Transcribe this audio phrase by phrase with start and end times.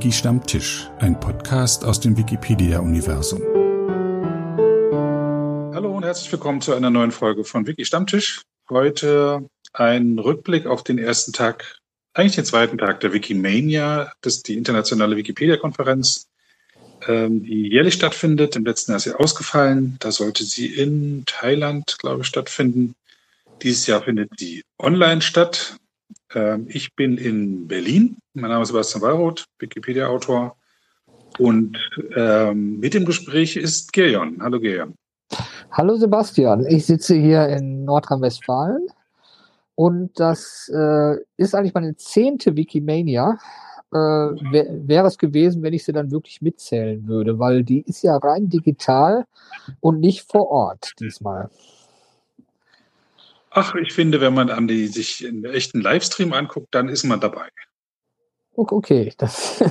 [0.00, 3.42] Wiki Stammtisch, ein Podcast aus dem Wikipedia-Universum.
[5.74, 8.40] Hallo und herzlich willkommen zu einer neuen Folge von Wiki Stammtisch.
[8.70, 11.76] Heute ein Rückblick auf den ersten Tag,
[12.14, 16.28] eigentlich den zweiten Tag der Wikimania, das ist die internationale Wikipedia-Konferenz,
[17.06, 18.56] ähm, die jährlich stattfindet.
[18.56, 19.98] Im letzten Jahr ist sie ausgefallen.
[20.00, 22.94] Da sollte sie in Thailand, glaube ich, stattfinden.
[23.60, 25.76] Dieses Jahr findet sie online statt.
[26.34, 28.16] Ähm, ich bin in Berlin.
[28.34, 30.56] Mein Name ist Sebastian Wallroth, Wikipedia-Autor.
[31.38, 31.78] Und
[32.16, 34.38] ähm, mit dem Gespräch ist Gerion.
[34.40, 34.94] Hallo Gerion.
[35.72, 38.88] Hallo Sebastian, ich sitze hier in Nordrhein-Westfalen
[39.76, 43.38] und das äh, ist eigentlich meine zehnte Wikimania.
[43.92, 48.02] Äh, Wäre wär es gewesen, wenn ich sie dann wirklich mitzählen würde, weil die ist
[48.02, 49.26] ja rein digital
[49.78, 51.50] und nicht vor Ort diesmal.
[53.50, 57.20] Ach, ich finde, wenn man an die sich in echten Livestream anguckt, dann ist man
[57.20, 57.48] dabei.
[58.54, 59.62] Okay, das,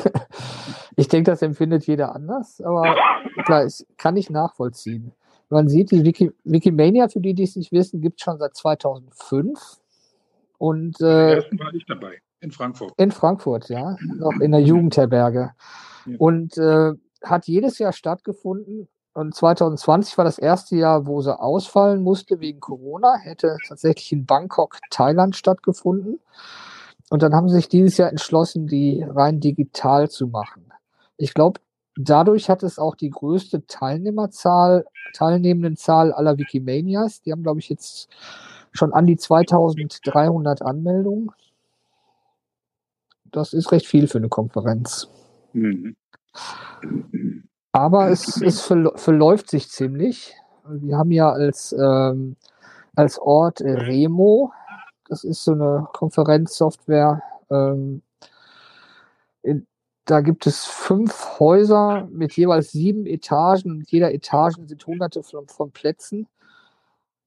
[0.96, 2.96] ich denke, das empfindet jeder anders, aber
[3.46, 5.14] klar, das kann ich nachvollziehen.
[5.50, 8.56] Man sieht, die Wiki, Wikimania, für die, die es nicht wissen, gibt es schon seit
[8.56, 9.60] 2005.
[10.58, 12.94] Und, äh, war ich dabei, in Frankfurt.
[12.98, 15.54] In Frankfurt, ja, noch in der Jugendherberge.
[16.06, 16.16] Ja.
[16.18, 18.88] Und äh, hat jedes Jahr stattgefunden
[19.20, 24.26] und 2020 war das erste Jahr, wo sie ausfallen musste wegen Corona, hätte tatsächlich in
[24.26, 26.22] Bangkok, Thailand stattgefunden.
[27.10, 30.72] Und dann haben sie sich dieses Jahr entschlossen, die rein digital zu machen.
[31.18, 31.60] Ich glaube,
[31.98, 37.22] dadurch hat es auch die größte Teilnehmerzahl, teilnehmenden Zahl aller Wikimanias.
[37.22, 38.08] Die haben, glaube ich, jetzt
[38.72, 41.30] schon an die 2300 Anmeldungen.
[43.26, 45.10] Das ist recht viel für eine Konferenz.
[45.52, 45.98] Mhm.
[47.72, 50.36] Aber es, es verläuft sich ziemlich.
[50.68, 52.36] Wir haben ja als, ähm,
[52.96, 54.52] als Ort äh, Remo,
[55.08, 57.22] das ist so eine Konferenzsoftware.
[57.50, 58.02] Ähm,
[59.44, 59.68] in,
[60.06, 63.72] da gibt es fünf Häuser mit jeweils sieben Etagen.
[63.72, 66.28] Und jeder Etage sind hunderte von, von Plätzen.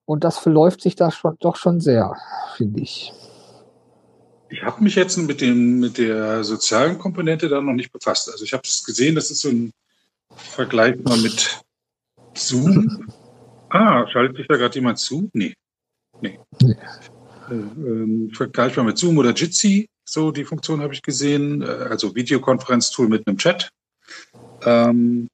[0.04, 2.16] Und das verläuft sich da schon, doch schon sehr,
[2.56, 3.12] finde ich.
[4.48, 8.28] Ich habe mich jetzt mit, dem, mit der sozialen Komponente da noch nicht befasst.
[8.30, 9.72] Also ich habe es gesehen, das ist so ein
[10.36, 11.60] Vergleich mal mit
[12.34, 13.08] Zoom.
[13.70, 15.28] Ah, schaltet sich da gerade jemand zu?
[15.32, 15.54] Nee.
[16.20, 16.38] Nee.
[16.60, 16.76] nee.
[17.50, 19.88] Äh, ähm, Vergleich mal mit Zoom oder Jitsi.
[20.04, 21.62] So, die Funktion habe ich gesehen.
[21.62, 23.70] Äh, also Videokonferenztool mit einem Chat.
[24.64, 25.28] Ähm,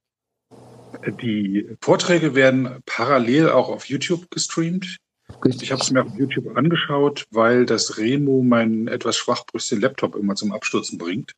[1.21, 4.97] die Vorträge werden parallel auch auf YouTube gestreamt.
[5.45, 5.63] Richtig.
[5.63, 10.35] Ich habe es mir auf YouTube angeschaut, weil das Remo meinen etwas schwachbrüstigen Laptop immer
[10.35, 11.33] zum Abstürzen bringt.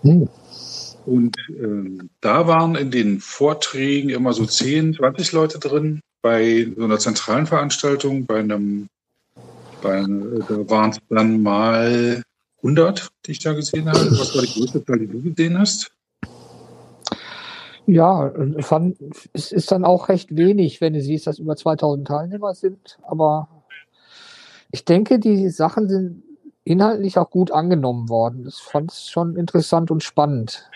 [0.00, 0.28] Hm.
[1.06, 6.00] Und ähm, da waren in den Vorträgen immer so 10, 20 Leute drin.
[6.22, 8.88] Bei so einer zentralen Veranstaltung, bei einem,
[9.82, 12.22] bei, da waren es dann mal
[12.58, 14.10] 100, die ich da gesehen habe.
[14.12, 15.90] Was war die größte Zahl, die du gesehen hast?
[17.86, 18.96] Ja, fand,
[19.34, 22.98] es ist dann auch recht wenig, wenn du siehst, dass über 2000 Teilnehmer sind.
[23.02, 23.48] Aber
[24.70, 26.22] ich denke, die Sachen sind
[26.64, 28.44] inhaltlich auch gut angenommen worden.
[28.44, 30.70] Das fand ich schon interessant und spannend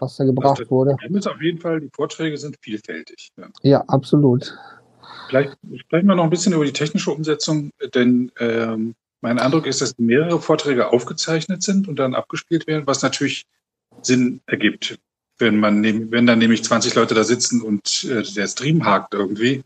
[0.00, 0.96] was da gebracht das wurde.
[1.08, 3.30] Ist auf jeden Fall, die Vorträge sind vielfältig.
[3.36, 4.56] Ja, ja absolut.
[5.28, 9.80] Vielleicht sprechen wir noch ein bisschen über die technische Umsetzung, denn ähm, mein Eindruck ist,
[9.80, 13.46] dass mehrere Vorträge aufgezeichnet sind und dann abgespielt werden, was natürlich
[14.02, 14.98] Sinn ergibt.
[15.38, 19.62] Wenn man wenn dann nämlich 20 Leute da sitzen und äh, der Stream hakt irgendwie,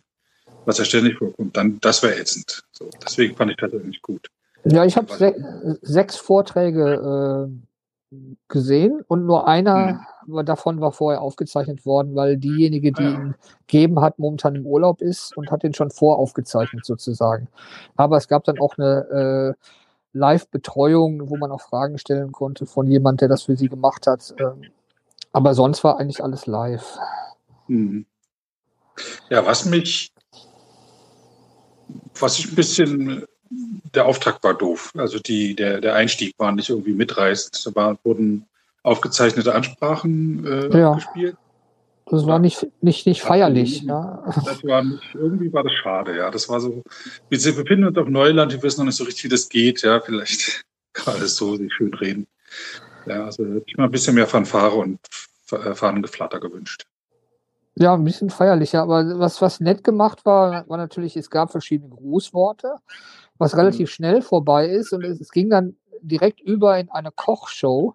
[0.64, 2.64] was ja ständig vorkommt, dann das wäre ätzend.
[2.72, 4.28] So, deswegen fand ich das eigentlich gut.
[4.64, 7.71] Ja, ich habe se sechs Vorträge äh,
[8.48, 10.44] gesehen und nur einer hm.
[10.44, 13.34] davon war vorher aufgezeichnet worden, weil diejenige, die ihn
[13.66, 17.48] gegeben hat, momentan im Urlaub ist und hat den schon voraufgezeichnet sozusagen.
[17.96, 19.68] Aber es gab dann auch eine äh,
[20.12, 24.34] Live-Betreuung, wo man auch Fragen stellen konnte von jemand, der das für sie gemacht hat.
[24.38, 24.70] Ähm,
[25.32, 26.98] aber sonst war eigentlich alles live.
[27.66, 28.04] Hm.
[29.30, 30.12] Ja, was mich,
[32.20, 33.24] was ich ein bisschen
[33.94, 34.92] der Auftrag war doof.
[34.96, 37.66] Also die, der, der Einstieg war nicht irgendwie mitreißend.
[37.66, 38.46] Da war, wurden
[38.82, 40.94] aufgezeichnete Ansprachen äh, ja.
[40.94, 41.36] gespielt.
[42.06, 43.82] Das war nicht, nicht, nicht feierlich.
[43.82, 44.22] Ja.
[44.44, 46.30] Das war nicht, irgendwie war das schade, ja.
[46.30, 46.82] Das war so,
[47.30, 50.00] wir befinden uns auf Neuland, wir wissen noch nicht so richtig, wie das geht, ja.
[50.00, 50.62] Vielleicht
[50.92, 52.26] kann alles so sich schön reden.
[53.06, 54.98] Ja, also hätte ich mal ein bisschen mehr Fanfare und
[55.52, 56.84] äh, Fahnengeflatter gewünscht.
[57.74, 61.88] Ja, ein bisschen feierlicher, aber was, was nett gemacht war, war natürlich, es gab verschiedene
[61.88, 62.74] Grußworte
[63.42, 63.92] was relativ mhm.
[63.92, 64.92] schnell vorbei ist.
[64.92, 67.94] Und es, es, ging dann direkt über in eine Kochshow.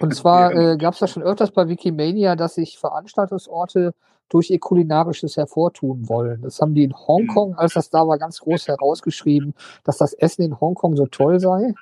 [0.00, 3.94] Und zwar äh, gab es das schon öfters bei Wikimania, dass sich Veranstaltungsorte
[4.28, 6.42] durch ihr kulinarisches hervortun wollen.
[6.42, 7.58] Das haben die in Hongkong, mhm.
[7.58, 9.54] als das da war, ganz groß herausgeschrieben,
[9.84, 11.74] dass das Essen in Hongkong so toll sei.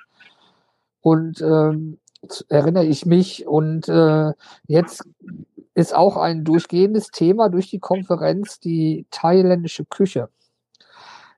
[1.01, 1.99] Und ähm,
[2.49, 3.47] erinnere ich mich.
[3.47, 4.33] Und äh,
[4.67, 5.03] jetzt
[5.73, 10.29] ist auch ein durchgehendes Thema durch die Konferenz die thailändische Küche.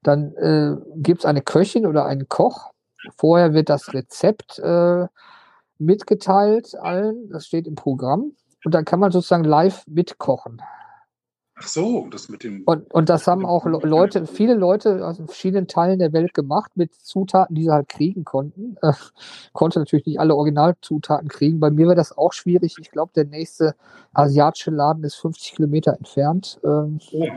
[0.03, 2.71] Dann äh, gibt es eine Köchin oder einen Koch.
[3.17, 5.07] Vorher wird das Rezept äh,
[5.77, 7.29] mitgeteilt allen.
[7.29, 8.33] Das steht im Programm.
[8.63, 10.61] Und dann kann man sozusagen live mitkochen.
[11.59, 12.61] Ach so, das mit dem.
[12.65, 16.93] Und, und das haben auch Leute, viele Leute aus verschiedenen Teilen der Welt gemacht mit
[16.93, 18.77] Zutaten, die sie halt kriegen konnten.
[18.83, 18.93] Äh,
[19.53, 21.59] konnte natürlich nicht alle Originalzutaten kriegen.
[21.59, 22.75] Bei mir wäre das auch schwierig.
[22.79, 23.75] Ich glaube, der nächste
[24.13, 26.59] asiatische Laden ist 50 Kilometer entfernt.
[26.63, 27.27] Ähm, oh.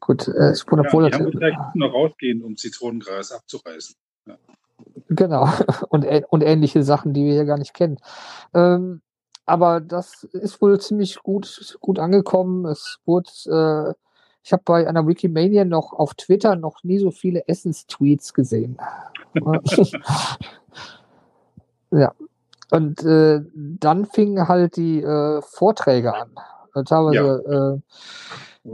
[0.00, 3.96] Gut, äh, ich ja, wohl, die vielleicht noch rausgehen, um Zitronengras abzureißen.
[4.26, 4.38] Ja.
[5.08, 5.48] Genau,
[5.88, 7.98] und, und ähnliche Sachen, die wir hier gar nicht kennen.
[8.54, 9.00] Ähm,
[9.46, 12.66] aber das ist wohl ziemlich gut, gut angekommen.
[12.66, 13.94] Es wurde, äh,
[14.42, 18.78] ich habe bei einer Wikimania noch auf Twitter noch nie so viele Essenstweets gesehen.
[21.90, 22.12] ja.
[22.70, 26.30] Und äh, dann fingen halt die äh, Vorträge an.
[26.84, 27.78] Teilweise ja.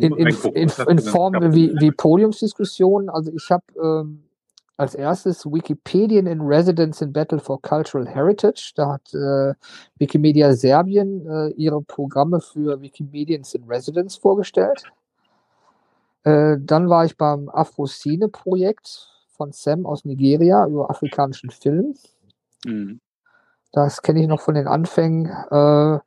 [0.00, 3.08] In, in, in, in Form wie, wie Podiumsdiskussionen.
[3.08, 4.24] Also ich habe ähm,
[4.76, 8.72] als erstes Wikipedian in Residence in Battle for Cultural Heritage.
[8.74, 9.54] Da hat äh,
[9.98, 14.82] Wikimedia Serbien äh, ihre Programme für Wikimedians in Residence vorgestellt.
[16.24, 21.94] Äh, dann war ich beim Afrocine-Projekt von Sam aus Nigeria über afrikanischen Film.
[22.64, 23.00] Mhm.
[23.72, 25.26] Das kenne ich noch von den Anfängen.
[25.26, 25.98] Äh,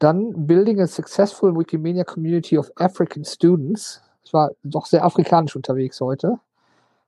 [0.00, 4.02] dann Building a Successful Wikimedia Community of African Students.
[4.24, 6.40] Ich war doch sehr afrikanisch unterwegs heute.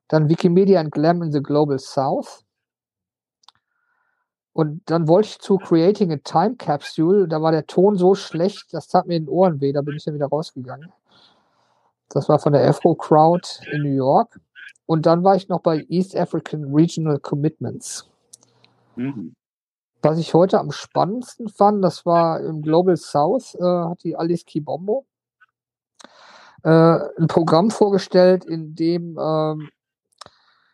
[0.09, 2.45] Dann Wikimedia and Glam in the Global South.
[4.53, 7.27] Und dann wollte ich zu Creating a Time Capsule.
[7.27, 9.73] Da war der Ton so schlecht, das tat mir in den Ohren weh.
[9.73, 10.93] Da bin ich dann wieder rausgegangen.
[12.11, 14.39] Das war von der Afro Crowd in New York.
[14.85, 18.07] Und dann war ich noch bei East African Regional Commitments.
[18.97, 19.35] Mhm.
[20.03, 24.45] Was ich heute am spannendsten fand, das war im Global South, äh, hat die Alice
[24.45, 25.07] Kibombo
[26.65, 29.69] äh, ein Programm vorgestellt, in dem ähm,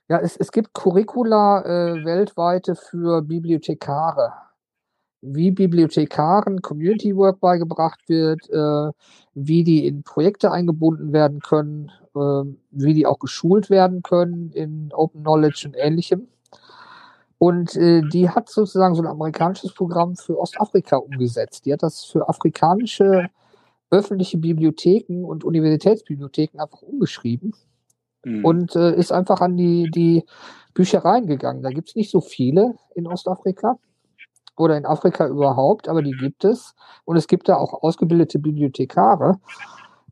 [0.08, 4.32] ja, es, es gibt Curricula äh, weltweite für Bibliothekare.
[5.20, 8.92] Wie Bibliothekaren Community Work beigebracht wird, äh,
[9.34, 14.90] wie die in Projekte eingebunden werden können, äh, wie die auch geschult werden können in
[14.94, 16.28] Open Knowledge und ähnlichem.
[17.38, 21.66] Und äh, die hat sozusagen so ein amerikanisches Programm für Ostafrika umgesetzt.
[21.66, 23.30] Die hat das für afrikanische
[23.90, 27.54] öffentliche Bibliotheken und Universitätsbibliotheken einfach umgeschrieben
[28.24, 28.44] mhm.
[28.44, 30.24] und äh, ist einfach an die, die
[30.74, 31.62] Büchereien gegangen.
[31.62, 33.78] Da gibt es nicht so viele in Ostafrika
[34.56, 36.74] oder in Afrika überhaupt, aber die gibt es.
[37.04, 39.38] Und es gibt da auch ausgebildete Bibliothekare.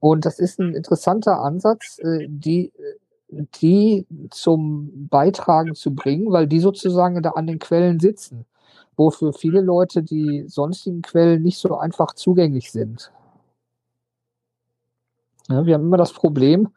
[0.00, 2.72] Und das ist ein interessanter Ansatz, äh, die,
[3.28, 8.46] die zum Beitragen zu bringen, weil die sozusagen da an den Quellen sitzen,
[8.96, 13.10] wo für viele Leute die sonstigen Quellen nicht so einfach zugänglich sind.
[15.48, 16.68] Ja, wir haben immer das Problem,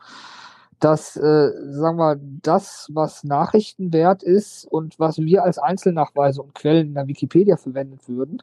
[0.79, 6.55] dass, äh, sagen wir, das, was Nachrichten wert ist und was wir als Einzelnachweise und
[6.55, 8.41] Quellen in der Wikipedia verwendet würden,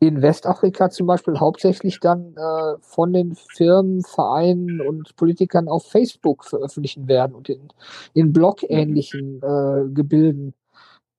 [0.00, 6.44] in Westafrika zum Beispiel hauptsächlich dann äh, von den Firmen, Vereinen und Politikern auf Facebook
[6.44, 7.68] veröffentlichen werden und in,
[8.14, 10.54] in Blog-ähnlichen äh, Gebilden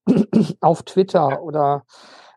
[0.62, 1.84] auf Twitter oder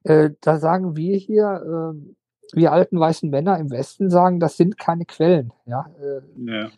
[0.04, 2.14] äh, da sagen wir hier, äh,
[2.54, 5.52] wir alten weißen Männer im Westen sagen, das sind keine Quellen.
[5.64, 6.70] Ja, äh, ja.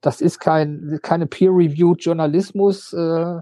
[0.00, 2.92] Das ist kein, keine peer-reviewed Journalismus.
[2.92, 3.40] Äh,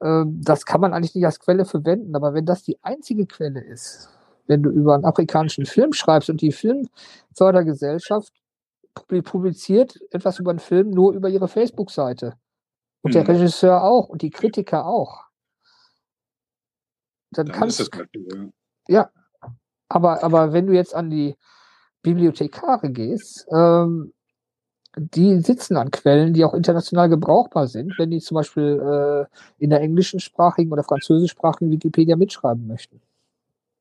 [0.00, 2.14] äh, das kann man eigentlich nicht als Quelle verwenden.
[2.14, 4.08] Aber wenn das die einzige Quelle ist,
[4.46, 8.32] wenn du über einen afrikanischen Film schreibst und die Filmfördergesellschaft
[8.94, 12.34] publiziert etwas über einen Film nur über ihre Facebook-Seite
[13.02, 13.12] und mhm.
[13.12, 15.24] der Regisseur auch und die Kritiker auch,
[17.30, 18.52] dann, dann kannst du.
[18.88, 19.10] Ja,
[19.88, 21.36] aber, aber wenn du jetzt an die
[22.02, 24.12] Bibliothekare gehst, ähm,
[24.96, 29.70] die sitzen an Quellen, die auch international gebrauchbar sind, wenn die zum Beispiel äh, in
[29.70, 33.00] der englischsprachigen oder französischsprachigen Wikipedia mitschreiben möchten.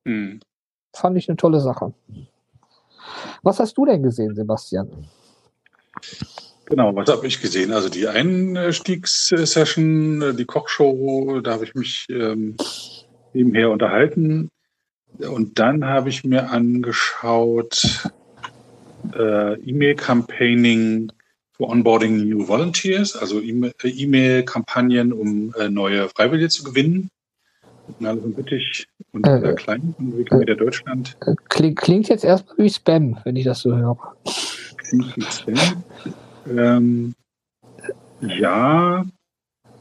[0.05, 0.39] Hm.
[0.93, 1.93] Fand ich eine tolle Sache.
[3.41, 4.89] Was hast du denn gesehen, Sebastian?
[6.65, 7.73] Genau, was habe ich gesehen?
[7.73, 12.55] Also die Einstiegssession, die Kochshow, da habe ich mich ähm,
[13.33, 14.49] nebenher unterhalten.
[15.19, 18.09] Und dann habe ich mir angeschaut,
[19.13, 21.11] äh, E-Mail-Campaigning
[21.51, 27.11] for Onboarding New Volunteers, also E-Mail-Kampagnen, um äh, neue Freiwillige zu gewinnen.
[28.03, 31.17] Alles von Büttig und äh, äh, Klein von Wikimedia äh, Deutschland.
[31.25, 33.97] Äh, klingt, klingt jetzt erstmal wie Spam, wenn ich das so höre.
[34.77, 35.83] Klingt wie Spam.
[36.49, 37.15] Ähm,
[38.21, 39.05] ja,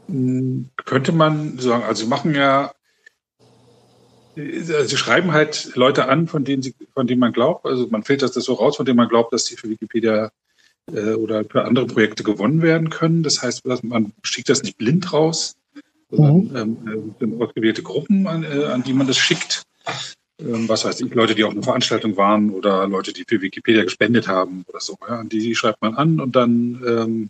[0.07, 2.71] hm, könnte man sagen, also wir machen ja
[4.35, 8.35] Sie schreiben halt Leute an, von denen, sie, von denen man glaubt, also man filtert
[8.35, 10.31] das so raus, von denen man glaubt, dass die für Wikipedia
[10.91, 13.21] äh, oder für andere Projekte gewonnen werden können.
[13.21, 15.55] Das heißt, man schickt das nicht blind raus,
[16.15, 16.87] sondern mhm.
[16.87, 19.63] ähm, sind ausgewählte Gruppen, an, äh, an die man das schickt.
[20.39, 23.83] Ähm, was weiß ich, Leute, die auf einer Veranstaltung waren oder Leute, die für Wikipedia
[23.83, 24.95] gespendet haben oder so.
[25.01, 27.29] Ja, an die schreibt man an und dann ähm,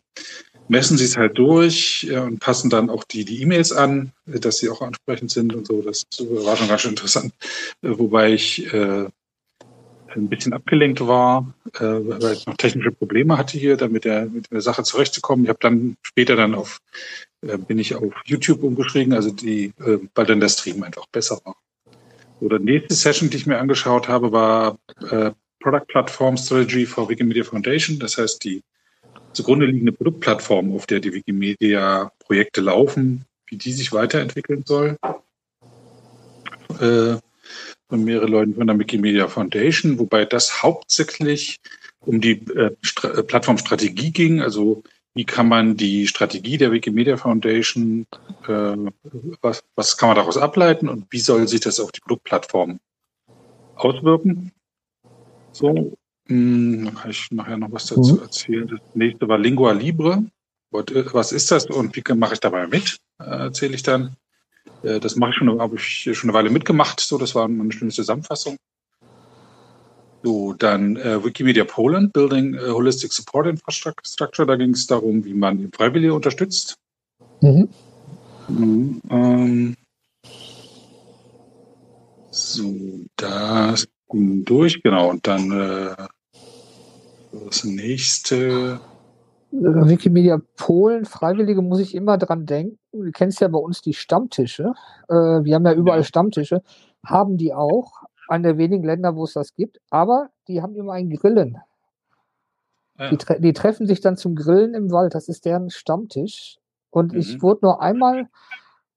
[0.67, 4.59] messen sie es halt durch ja, und passen dann auch die die E-Mails an, dass
[4.59, 5.81] sie auch ansprechend sind und so.
[5.81, 7.33] Das war schon ganz schön interessant.
[7.81, 9.07] Äh, wobei ich äh,
[10.15, 14.51] ein bisschen abgelenkt war, äh, weil ich noch technische Probleme hatte hier, damit der, mit
[14.51, 15.45] der Sache zurechtzukommen.
[15.45, 17.32] Ich habe dann später dann auf, äh,
[17.67, 21.55] bin ich auf YouTube umgeschrieben, also die, äh, weil dann der Stream einfach besser war.
[22.39, 24.77] Oder nächste Session, die ich mir angeschaut habe, war
[25.09, 27.99] äh, Product Platform Strategy for Wikimedia Foundation.
[27.99, 28.63] Das heißt, die
[29.33, 34.97] zugrunde liegende Produktplattform, auf der die Wikimedia-Projekte laufen, wie die sich weiterentwickeln soll.
[36.79, 37.17] Äh,
[37.89, 41.59] von mehreren Leuten von der Wikimedia Foundation, wobei das hauptsächlich
[41.99, 44.83] um die äh, St Plattformstrategie ging, also
[45.15, 48.07] wie kann man die Strategie der Wikimedia Foundation,
[48.47, 48.75] äh,
[49.41, 52.79] was, was kann man daraus ableiten und wie soll sich das auf die Produktplattform
[53.75, 54.51] auswirken?
[55.51, 55.95] So,
[56.27, 58.21] mh, hm, kann ich nachher noch was dazu mhm.
[58.21, 58.67] erzählen.
[58.67, 60.25] Das nächste war Lingua Libre.
[60.71, 62.97] Was ist das und wie mache ich dabei mit?
[63.19, 64.15] Äh, erzähle ich dann.
[64.81, 66.99] Äh, das mache ich schon, habe ich schon eine Weile mitgemacht.
[66.99, 68.57] So, das war eine schöne Zusammenfassung.
[70.23, 74.47] So, dann äh, Wikimedia Poland, Building a Holistic Support Infrastructure.
[74.47, 76.77] Da ging es darum, wie man Freiwillige unterstützt.
[77.41, 77.67] Mhm.
[78.47, 79.75] Mhm, ähm,
[82.31, 82.73] so,
[83.17, 85.09] das ging durch, genau.
[85.09, 85.95] Und dann äh,
[87.45, 88.79] das nächste.
[89.51, 92.79] Wikimedia Polen, Freiwillige muss ich immer dran denken.
[92.91, 94.73] Du kennst ja bei uns die Stammtische.
[95.09, 96.03] Äh, wir haben ja überall ja.
[96.05, 96.63] Stammtische.
[97.05, 98.02] Haben die auch.
[98.27, 99.79] An der wenigen Länder, wo es das gibt.
[99.89, 101.57] Aber die haben immer ein Grillen.
[102.97, 103.09] Ja.
[103.09, 105.15] Die, tre die, treffen sich dann zum Grillen im Wald.
[105.15, 106.57] Das ist deren Stammtisch.
[106.89, 107.19] Und mhm.
[107.19, 108.29] ich wurde nur einmal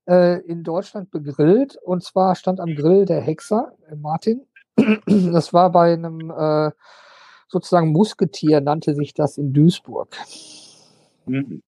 [0.07, 1.77] äh, in Deutschland begrillt.
[1.83, 4.47] Und zwar stand am Grill der Hexer, äh, Martin.
[5.07, 6.71] Das war bei einem äh,
[7.49, 10.17] sozusagen Musketier nannte sich das in Duisburg.
[11.27, 11.63] Mhm.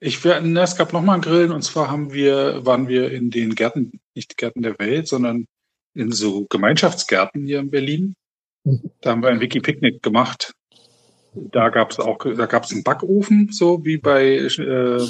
[0.00, 3.54] Ich werde, es gab nochmal einen Grillen und zwar haben wir, waren wir in den
[3.54, 5.46] Gärten, nicht Gärten der Welt, sondern
[5.94, 8.14] in so Gemeinschaftsgärten hier in Berlin.
[8.64, 8.90] Mhm.
[9.00, 10.54] Da haben wir ein Wiki-Picknick gemacht.
[11.34, 15.00] Da gab es auch, da gab es einen Backofen, so wie bei äh, äh,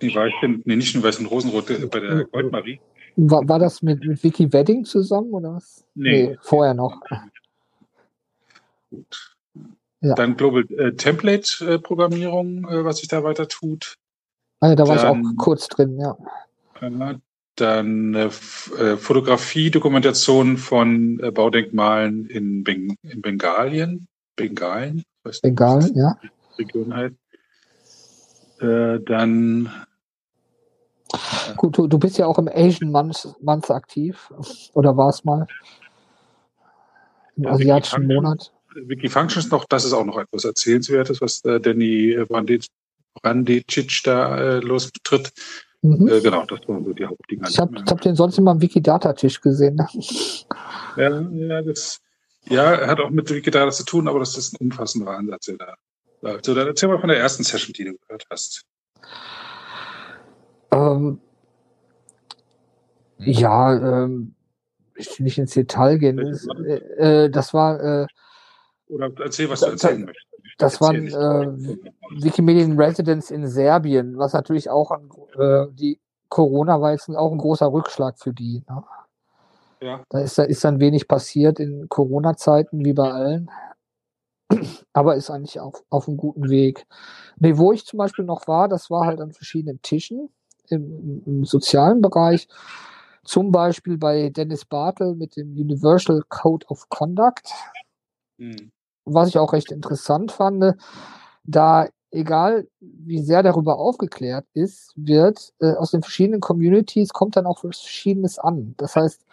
[0.00, 2.80] Schneeweißchen, nee, nicht Schneeweißchen Rosenrot, äh, bei der Goldmarie.
[3.16, 5.84] War, war das mit, mit Wiki Wedding zusammen oder was?
[5.94, 7.00] Nee, nee vorher noch.
[8.90, 9.36] Gut.
[10.00, 10.14] Ja.
[10.14, 13.96] Dann Global äh, Template äh, Programmierung, äh, was sich da weiter tut.
[14.62, 16.16] Ja, da war dann, ich auch kurz drin, ja.
[17.60, 24.06] Dann äh, äh, Fotografie, Dokumentation von äh, Baudenkmalen in, Beng in Bengalien.
[24.36, 25.02] Bengalen?
[25.42, 26.16] Bengalen, ja.
[26.58, 27.14] Region heißt.
[28.60, 29.70] Äh, dann
[31.56, 34.32] Gut, du, du bist ja auch im Asian Month, Month aktiv.
[34.74, 35.46] Oder war es mal?
[37.36, 38.52] Im ja, asiatischen Monat.
[38.74, 45.32] Wikifunctions noch, das ist auch noch etwas Erzählenswertes, was äh, Danny Brandicic da äh, lostritt.
[45.82, 46.08] Mhm.
[46.08, 47.48] Äh, genau, das waren so die Hauptdinge.
[47.48, 49.76] Ich habe hab den sonst immer am Wikidata-Tisch gesehen.
[49.76, 49.88] Ne?
[50.96, 52.00] Ja, ja, das,
[52.44, 55.56] ja, er hat auch mit Wikidata zu tun, aber das ist ein umfassender Ansatz, der
[55.56, 55.74] da
[56.20, 56.44] läuft.
[56.44, 58.62] So, dann erzähl mal von der ersten Session, die du gehört hast.
[60.72, 61.20] Ähm,
[63.18, 64.34] ja, ähm,
[64.96, 66.18] ich will nicht ins Detail gehen.
[66.18, 68.06] Das, äh, äh, das war äh,
[68.88, 70.26] oder erzähl, was du erzählen möchtest.
[70.60, 75.98] Das waren äh, Wikimedian Residents in Serbien, was natürlich auch an äh, die
[76.28, 78.62] Corona war jetzt auch ein großer Rückschlag für die.
[78.68, 78.84] Ne?
[79.80, 80.04] Ja.
[80.10, 83.50] Da ist, da ist dann wenig passiert in Corona-Zeiten, wie bei allen.
[84.92, 86.86] Aber ist eigentlich auf, auf einem guten Weg.
[87.38, 90.28] Nee, wo ich zum Beispiel noch war, das war halt an verschiedenen Tischen
[90.68, 92.48] im, im sozialen Bereich.
[93.24, 97.50] Zum Beispiel bei Dennis Bartel mit dem Universal Code of Conduct.
[98.36, 98.70] Mhm
[99.14, 100.76] was ich auch recht interessant fand,
[101.44, 107.46] da egal wie sehr darüber aufgeklärt ist, wird äh, aus den verschiedenen Communities kommt dann
[107.46, 108.74] auch was Verschiedenes an.
[108.78, 109.24] Das heißt,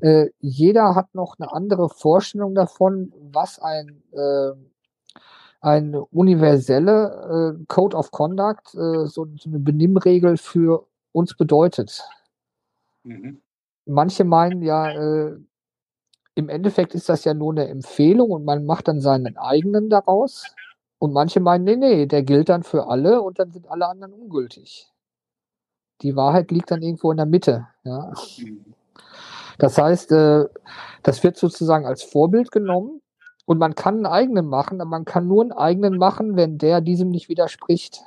[0.00, 4.52] äh, jeder hat noch eine andere Vorstellung davon, was ein äh,
[5.64, 12.04] eine universelle äh, Code of Conduct, äh, so, so, eine Benimmregel für uns bedeutet.
[13.04, 13.40] Mhm.
[13.86, 15.38] Manche meinen ja, äh,
[16.34, 20.44] im Endeffekt ist das ja nur eine Empfehlung und man macht dann seinen eigenen daraus.
[20.98, 24.12] Und manche meinen, nee, nee, der gilt dann für alle und dann sind alle anderen
[24.14, 24.90] ungültig.
[26.02, 27.68] Die Wahrheit liegt dann irgendwo in der Mitte.
[27.84, 28.12] Ja.
[29.58, 30.46] Das heißt, äh,
[31.02, 33.00] das wird sozusagen als Vorbild genommen
[33.44, 36.80] und man kann einen eigenen machen, aber man kann nur einen eigenen machen, wenn der
[36.80, 38.02] diesem nicht widerspricht.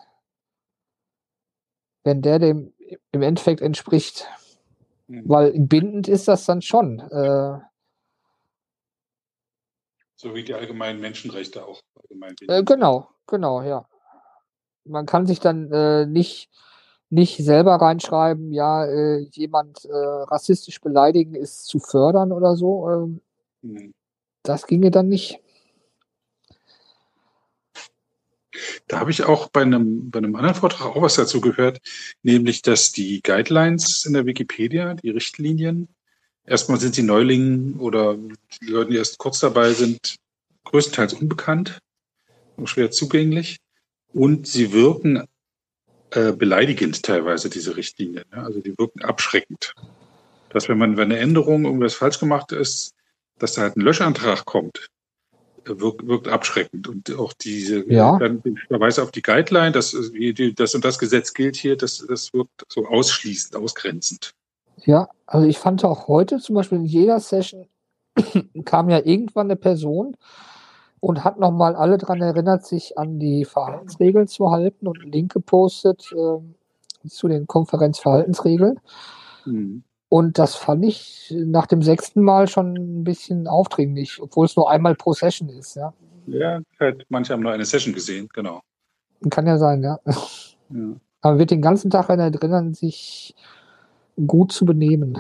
[2.03, 2.73] Wenn der dem
[3.11, 4.27] im Endeffekt entspricht.
[5.07, 5.23] Mhm.
[5.25, 6.99] Weil bindend ist das dann schon.
[6.99, 7.59] Äh,
[10.17, 11.79] so wie die allgemeinen Menschenrechte auch.
[12.01, 13.87] Allgemein äh, genau, genau, ja.
[14.83, 16.49] Man kann sich dann äh, nicht,
[17.09, 22.89] nicht selber reinschreiben, ja, äh, jemand äh, rassistisch beleidigen ist zu fördern oder so.
[22.89, 23.21] Ähm,
[23.61, 23.93] mhm.
[24.43, 25.39] Das ginge dann nicht.
[28.87, 31.79] Da habe ich auch bei einem, bei einem anderen Vortrag auch was dazu gehört,
[32.23, 35.89] nämlich, dass die Guidelines in der Wikipedia, die Richtlinien,
[36.47, 38.17] erstmal sind sie Neulingen oder
[38.61, 40.15] die Leute, die erst kurz dabei sind,
[40.63, 41.79] größtenteils unbekannt,
[42.65, 43.57] schwer zugänglich
[44.13, 45.27] und sie wirken
[46.11, 48.25] äh, beleidigend teilweise, diese Richtlinien.
[48.33, 48.43] Ja?
[48.43, 49.73] Also die wirken abschreckend.
[50.49, 52.93] Dass wenn man, wenn eine Änderung, irgendwas falsch gemacht ist,
[53.37, 54.87] dass da halt ein Löschantrag kommt,
[55.65, 56.87] wirkt, wirkt abschreckend.
[56.87, 58.17] Und auch diese ja.
[58.67, 59.91] Verweise auf die Guideline, dass
[60.55, 64.33] das und das Gesetz gilt hier, das, das wirkt so ausschließend, ausgrenzend.
[64.87, 67.67] Ja, also ich fand auch heute zum Beispiel in jeder Session
[68.65, 70.15] kam ja irgendwann eine Person
[71.01, 75.33] und hat nochmal alle daran erinnert, sich an die Verhaltensregeln zu halten und einen Link
[75.33, 78.79] gepostet äh, zu den Konferenzverhaltensregeln.
[79.43, 79.83] Mhm.
[80.07, 84.71] Und das fand ich nach dem sechsten Mal schon ein bisschen aufdringlich, obwohl es nur
[84.71, 85.93] einmal pro Session ist, ja.
[86.27, 88.61] Ja, halt, manche haben nur eine Session gesehen, genau.
[89.29, 89.99] Kann ja sein, ja.
[90.05, 90.15] ja.
[91.19, 93.35] Aber man wird den ganzen Tag erinnern, sich
[94.25, 95.17] gut zu benehmen.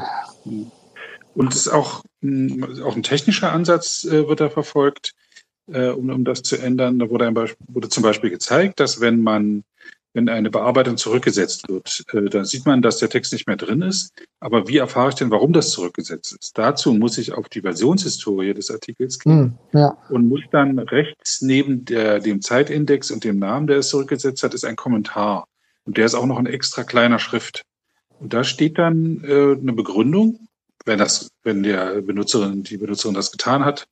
[1.35, 2.03] Und es ist auch,
[2.83, 5.13] auch ein technischer Ansatz äh, wird da verfolgt,
[5.71, 6.99] äh, um, um das zu ändern.
[6.99, 9.63] Da wurde, ein Beispiel, wurde zum Beispiel gezeigt, dass wenn man
[10.17, 13.83] wenn eine Bearbeitung zurückgesetzt wird, äh, dann sieht man, dass der Text nicht mehr drin
[13.83, 14.11] ist.
[14.39, 16.57] Aber wie erfahre ich denn, warum das zurückgesetzt ist?
[16.57, 19.95] Dazu muss ich auf die Versionshistorie des Artikels gehen mm, ja.
[20.09, 24.55] und muss dann rechts neben der, dem Zeitindex und dem Namen, der es zurückgesetzt hat,
[24.55, 25.47] ist ein Kommentar.
[25.85, 27.63] Und der ist auch noch in extra kleiner Schrift.
[28.19, 30.47] Und da steht dann äh, eine Begründung,
[30.85, 33.87] wenn das, wenn der Benutzerin, die Benutzerin das getan hat,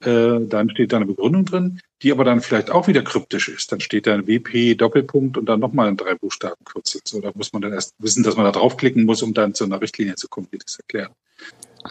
[0.00, 3.72] äh, dann steht da eine Begründung drin, die aber dann vielleicht auch wieder kryptisch ist.
[3.72, 7.00] Dann steht da ein WP Doppelpunkt und dann nochmal ein drei Buchstaben Kürzel.
[7.04, 9.64] So, da muss man dann erst wissen, dass man da draufklicken muss, um dann zu
[9.64, 11.12] einer Richtlinie zu kommen, wie das erklärt.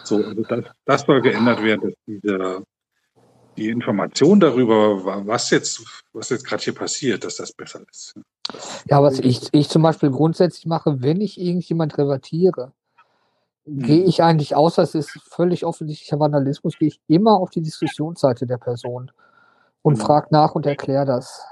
[0.04, 2.64] So, also das, das soll geändert werden, dass diese,
[3.58, 8.14] die Information darüber, was jetzt, was jetzt gerade hier passiert, dass das besser ist.
[8.88, 12.72] Ja, was ich, ich zum Beispiel grundsätzlich mache, wenn ich irgendjemand revertiere,
[13.66, 14.08] gehe mhm.
[14.08, 18.56] ich eigentlich, außer es ist völlig offensichtlicher Vandalismus, gehe ich immer auf die Diskussionsseite der
[18.56, 19.10] Person
[19.82, 20.02] und mhm.
[20.02, 21.44] frage nach und erkläre das.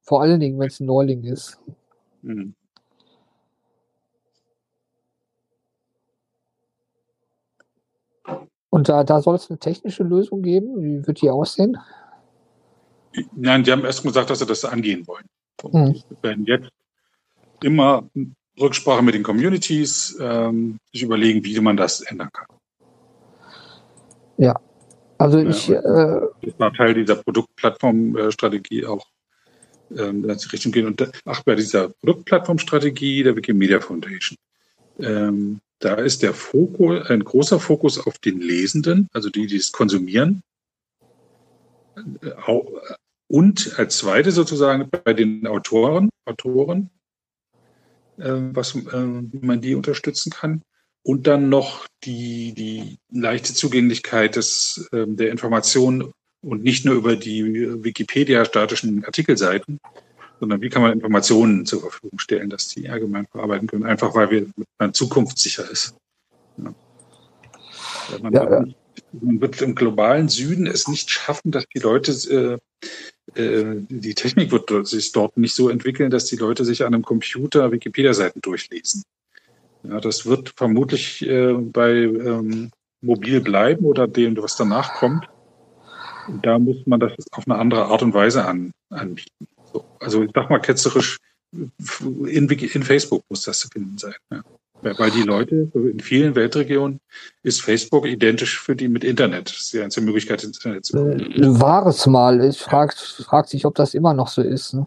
[0.00, 1.58] Vor allen Dingen, wenn es ein Neuling ist.
[2.22, 2.54] Mhm.
[8.72, 10.82] Und da, da soll es eine technische Lösung geben.
[10.82, 11.76] Wie wird die aussehen?
[13.36, 15.26] Nein, die haben erst gesagt, dass sie das angehen wollen.
[15.62, 16.02] Und mhm.
[16.22, 16.70] werden jetzt
[17.62, 18.08] immer
[18.58, 22.46] Rücksprache mit den Communities, ähm, sich überlegen, wie man das ändern kann.
[24.38, 24.58] Ja,
[25.18, 25.68] also ich.
[25.68, 29.06] Äh, das war Teil dieser Produktplattformstrategie auch,
[29.90, 30.86] ähm, in die Richtung gehen.
[30.86, 34.38] Und ach, bei dieser Produktplattformstrategie der Wikimedia Foundation,
[34.98, 39.72] ähm, da ist der Fokus, ein großer Fokus auf den Lesenden, also die, die es
[39.72, 40.42] konsumieren.
[41.96, 42.30] Äh,
[43.28, 46.90] und als zweite sozusagen bei den Autoren, Autoren,
[48.18, 50.62] äh, was, äh, man die unterstützen kann.
[51.02, 57.16] Und dann noch die, die leichte Zugänglichkeit des, äh, der Informationen und nicht nur über
[57.16, 59.78] die Wikipedia-statischen Artikelseiten,
[60.42, 64.28] sondern wie kann man Informationen zur Verfügung stellen, dass die allgemein verarbeiten können, einfach weil
[64.32, 65.94] wir man zukunftssicher ist.
[66.56, 66.74] Ja.
[68.20, 68.74] Man, ja, wird,
[69.12, 72.58] man, wird, im globalen Süden es nicht schaffen, dass die Leute
[73.36, 76.92] äh, äh, die Technik wird sich dort nicht so entwickeln, dass die Leute sich an
[76.92, 79.04] einem Computer Wikipedia-Seiten durchlesen.
[79.84, 85.28] Ja, das wird vermutlich äh, bei ähm, mobil bleiben oder dem, was danach kommt.
[86.42, 89.46] Da muss man das auf eine andere Art und Weise an, anbieten.
[90.02, 91.18] So, also ich sag mal ketzerisch,
[91.52, 94.14] in, in Facebook muss das zu finden sein.
[94.30, 94.42] Ja.
[94.82, 96.98] Weil die Leute in vielen Weltregionen
[97.44, 99.48] ist Facebook identisch für die mit Internet.
[99.48, 101.20] Das ist die einzige Möglichkeit, ins Internet zu kommen.
[101.20, 102.44] Äh, war es mal.
[102.44, 102.92] Ich frage
[103.24, 104.74] frag sich, ob das immer noch so ist.
[104.74, 104.86] Ne?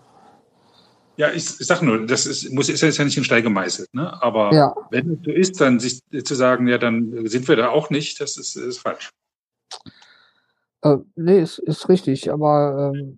[1.16, 3.94] Ja, ich, ich sag nur, das ist, muss, ist ja nicht in Stein gemeißelt.
[3.94, 4.22] Ne?
[4.22, 4.76] Aber ja.
[4.92, 8.20] wenn es so ist, dann sich zu sagen, ja, dann sind wir da auch nicht,
[8.20, 9.12] das ist, ist falsch.
[10.82, 12.34] Äh, nee, ist, ist richtig.
[12.34, 13.18] Aber ähm,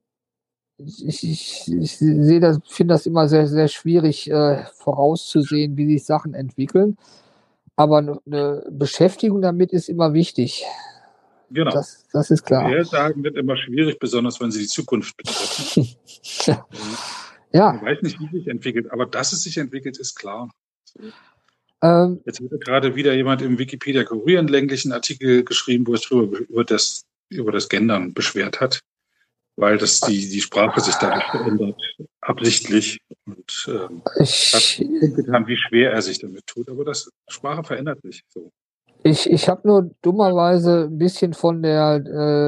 [0.78, 6.06] ich, ich, ich sehe das, finde das immer sehr, sehr schwierig äh, vorauszusehen, wie sich
[6.06, 6.98] Sachen entwickeln.
[7.76, 10.66] aber eine Beschäftigung damit ist immer wichtig.
[11.50, 11.72] Genau.
[11.72, 12.64] Das, das ist klar.
[12.64, 15.96] Vorhersagen wird immer schwierig, besonders wenn sie die Zukunft betreffen.
[17.54, 17.76] ja.
[17.76, 20.52] Ich weiß nicht, wie sich entwickelt, aber dass es sich entwickelt, ist klar.
[21.82, 26.02] Ähm, Jetzt hat gerade wieder jemand im Wikipedia Kurier einen länglichen Artikel geschrieben, wo es
[26.02, 28.82] drüber, über das, über das Gendern beschwert hat,
[29.58, 31.76] weil das die, die Sprache sich dadurch verändert,
[32.22, 33.00] absichtlich.
[33.26, 34.84] Und ähm, ich,
[35.16, 36.70] getan, wie schwer er sich damit tut.
[36.70, 38.52] Aber das Sprache verändert sich so.
[39.04, 41.96] Ich, ich habe nur dummerweise ein bisschen von der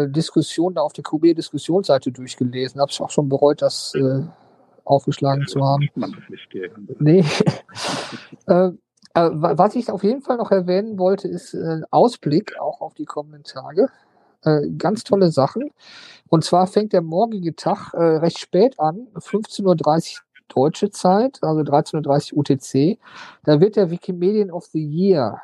[0.07, 2.79] äh, Diskussion da auf der QB-Diskussionsseite durchgelesen.
[2.81, 4.21] Habe ich auch schon bereut, das äh,
[4.85, 5.89] aufgeschlagen Ja, zu haben.
[6.99, 7.23] Nee.
[8.47, 8.71] äh, äh,
[9.13, 12.93] wa- was ich auf jeden Fall noch erwähnen wollte, ist äh, ein Ausblick auch auf
[12.93, 13.89] die kommenden Tage.
[14.43, 15.69] Äh, ganz tolle Sachen.
[16.29, 19.75] Und zwar fängt der morgige Tag äh, recht spät an, 15.30 Uhr
[20.47, 22.99] deutsche Zeit, also 13.30 Uhr UTC.
[23.43, 25.41] Da wird der Wikimedian of the Year,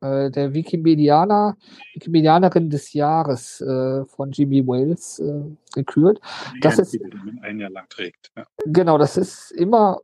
[0.00, 1.56] äh, der Wikimedianer,
[1.94, 5.42] Wikimedianerin des Jahres äh, von Jimmy Wales äh,
[5.74, 6.20] gekürt.
[6.60, 6.98] Das ist-
[7.42, 8.30] ein Jahr lang trägt.
[8.36, 8.44] Ja.
[8.66, 10.00] Genau, das ist immer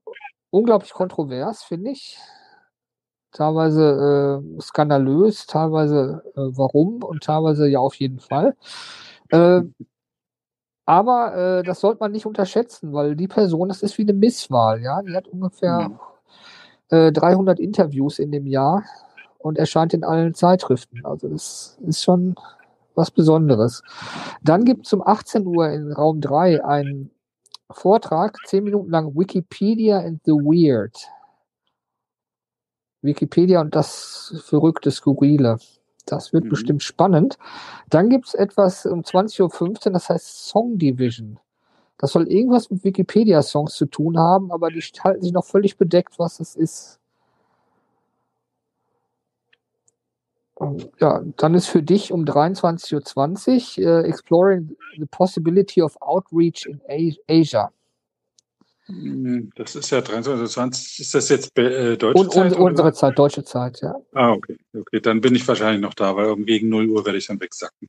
[0.51, 2.19] unglaublich kontrovers, finde ich.
[3.33, 8.57] Teilweise äh, skandalös, teilweise äh, warum und teilweise ja auf jeden Fall.
[9.31, 9.63] Äh,
[10.87, 14.81] aber äh, das sollte man nicht unterschätzen, weil die Person, das ist wie eine Misswahl,
[14.81, 15.03] ja.
[15.03, 15.91] Die hat ungefähr
[16.89, 18.85] äh, 300 Interviews in dem Jahr
[19.39, 21.05] und erscheint in allen Zeitschriften.
[21.05, 22.37] Also das ist schon
[22.95, 23.83] was Besonderes.
[24.43, 27.11] Dann gibt es um 18 Uhr in Raum 3 einen
[27.71, 30.97] Vortrag, 10 Minuten lang Wikipedia and the Weird.
[33.03, 35.59] Wikipedia und das verrückte Skurrile.
[36.07, 36.49] Das wird Mhm.
[36.51, 37.39] bestimmt spannend.
[37.91, 41.39] Dann gibt es etwas um 20.15 Uhr, das heißt Song Division.
[41.99, 46.19] Das soll irgendwas mit Wikipedia-Songs zu tun haben, aber die halten sich noch völlig bedeckt,
[46.19, 47.01] was es ist.
[50.55, 56.67] Und Ja, dann ist für dich um 23.20 Uhr äh, Exploring the Possibility of Outreach
[56.67, 56.81] in
[57.29, 57.71] Asia.
[58.89, 62.53] Hm, Das ist ja 23, ist das jetzt äh, deutsche Und, Zeit?
[62.55, 63.95] und unsere Zeit, deutsche Zeit, ja.
[64.15, 64.57] Ah, okay.
[64.75, 67.89] Okay, dann bin ich wahrscheinlich noch da, weil gegen 0 Uhr werde ich dann wegsacken.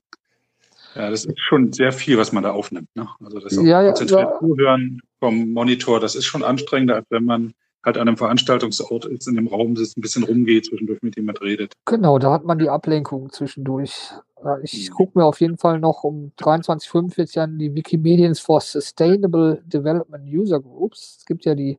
[0.95, 2.89] Ja, das ist schon sehr viel, was man da aufnimmt.
[2.95, 3.07] Ne?
[3.23, 4.39] Also das Ja, konzentriert ja.
[4.39, 7.53] zuhören vom Monitor, das ist schon anstrengender, als wenn man
[7.85, 11.41] halt an einem Veranstaltungsort ist, in dem Raum sitzt, ein bisschen rumgeht, zwischendurch mit jemand
[11.41, 11.73] redet.
[11.85, 14.12] Genau, da hat man die Ablenkung zwischendurch.
[14.43, 14.93] Äh, Ich Mhm.
[14.93, 20.60] gucke mir auf jeden Fall noch um 23.45 an die Wikimedians for Sustainable Development User
[20.60, 21.17] Groups.
[21.19, 21.78] Es gibt ja die,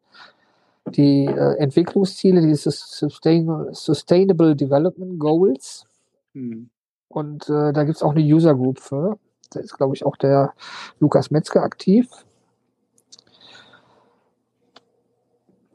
[0.86, 5.86] die äh, Entwicklungsziele, die Sustain Sustainable Development Goals.
[6.34, 6.68] Hm.
[7.08, 9.18] Und äh, da gibt es auch eine User Group für.
[9.50, 10.52] Da ist, glaube ich, auch der
[11.00, 12.08] Lukas Metzger aktiv.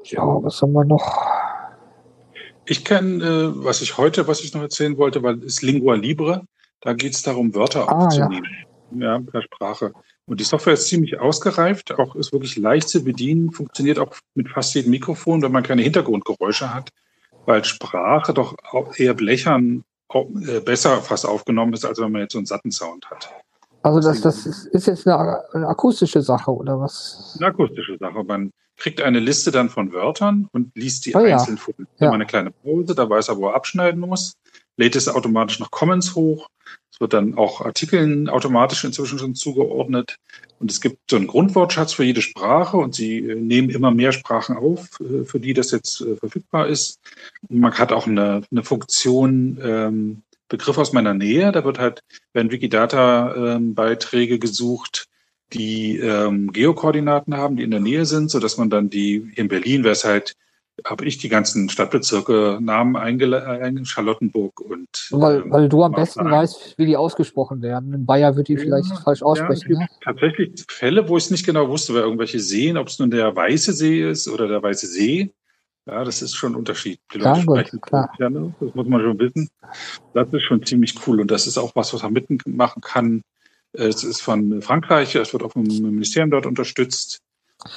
[0.03, 1.03] Ja, was haben wir noch?
[2.67, 6.45] Ich kenne, äh, was ich heute, was ich noch erzählen wollte, weil ist Lingua Libre.
[6.85, 8.25] Da geht es darum, Wörter Ah, ja.
[8.27, 8.47] aufzunehmen.
[8.91, 9.19] Ja.
[9.19, 9.91] per Sprache.
[10.27, 14.49] Und die Software ist ziemlich ausgereift, auch ist wirklich leicht zu bedienen, funktioniert auch mit
[14.49, 16.91] fast jedem Mikrofon, wenn man keine Hintergrundgeräusche hat,
[17.45, 22.33] weil Sprache doch auch eher blechern äh, besser fast aufgenommen ist, als wenn man jetzt
[22.33, 23.29] so einen satten Sound hat.
[23.81, 27.35] Also das, das ist, ist jetzt eine, eine akustische Sache oder was?
[27.37, 28.23] Eine akustische Sache.
[28.23, 31.19] Man kriegt eine Liste dann von Wörtern und liest die ja.
[31.19, 31.73] einzeln vor.
[31.97, 32.07] Ja.
[32.07, 34.37] Immer eine kleine Pause, da weiß er, wo er abschneiden muss.
[34.77, 36.49] Lädt es automatisch nach Comments hoch.
[36.91, 40.17] Es wird dann auch Artikeln automatisch inzwischen schon zugeordnet.
[40.59, 44.13] Und es gibt so einen Grundwortschatz für jede Sprache und sie äh, nehmen immer mehr
[44.13, 46.99] Sprachen auf, äh, für die das jetzt äh, verfügbar ist.
[47.49, 51.51] Man hat auch eine, eine Funktion, ähm, Begriff aus meiner Nähe.
[51.51, 55.07] Da wird halt, werden Wikidata-Beiträge gesucht,
[55.53, 59.47] die ähm, Geokoordinaten haben, die in der Nähe sind, so dass man dann die in
[59.47, 60.35] Berlin wäre es halt,
[60.83, 66.29] habe ich die ganzen Stadtbezirke Namen eingeleitet, Charlottenburg und Weil, ähm, weil du am besten
[66.29, 67.93] weißt, wie die ausgesprochen werden.
[67.93, 69.69] In Bayer wird die vielleicht Ja, falsch Ja, aussprechen.
[69.69, 69.87] gibt ne?
[70.03, 73.33] tatsächlich Fälle, wo ich es nicht genau wusste, weil irgendwelche Seen, ob es nun der
[73.35, 75.31] Weiße See ist oder der Weiße See.
[75.85, 76.99] Ja, das ist schon ein Unterschied.
[77.13, 78.09] Die Ja, Leute gut, sprechen klar.
[78.19, 78.53] Ja, ne?
[78.59, 79.49] das muss man schon wissen.
[80.13, 83.21] Das ist schon ziemlich cool und das ist auch was, was man mitmachen kann.
[83.71, 87.19] Es ist von Frankreich, es wird auch vom Ministerium dort unterstützt.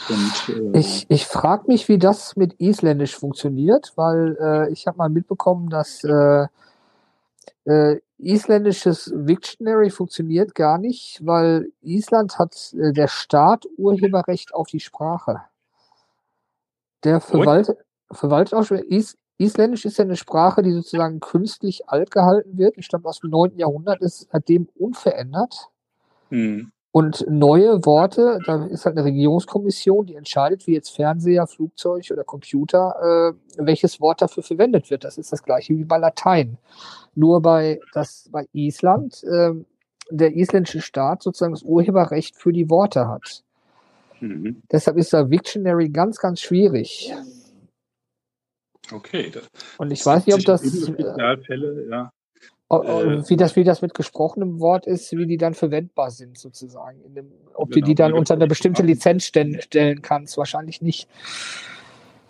[0.09, 4.99] Und, äh, Ich, ich frage mich, wie das mit Isländisch funktioniert, weil äh, ich habe
[4.99, 6.47] mal mitbekommen, dass äh,
[7.65, 14.81] äh, isländisches Wiktionary funktioniert gar nicht, weil Island hat äh, der Staat Urheberrecht auf die
[14.81, 15.43] Sprache.
[17.05, 17.79] Der verwaltet,
[18.11, 18.79] verwaltet auch schon.
[18.79, 22.77] Is, Isländisch ist ja eine Sprache, die sozusagen künstlich alt gehalten wird.
[22.77, 23.57] Ich stammt aus dem 9.
[23.57, 25.69] Jahrhundert, ist seitdem unverändert.
[26.31, 26.73] hm.
[26.91, 32.25] Und neue Worte, da ist halt eine Regierungskommission, die entscheidet, wie jetzt Fernseher, Flugzeug oder
[32.25, 35.05] Computer, äh, welches Wort dafür verwendet wird.
[35.05, 36.57] Das ist das gleiche wie bei Latein.
[37.15, 39.53] Nur bei, das, bei Island äh,
[40.11, 43.45] der isländische Staat sozusagen das Urheberrecht für die Worte hat.
[44.21, 44.63] Mhm.
[44.73, 47.15] Deshalb ist da Victionary ganz, ganz schwierig.
[48.91, 49.31] Okay.
[49.77, 50.63] Und ich weiß nicht, ob das.
[50.63, 52.11] Spezialfälle, ja.
[52.71, 56.99] Wie das, wie das mit gesprochenem Wort ist, wie die dann verwendbar sind, sozusagen.
[57.15, 61.09] Dem, ob genau, du die dann unter eine bestimmte Lizenz stellen, stellen kannst, wahrscheinlich nicht.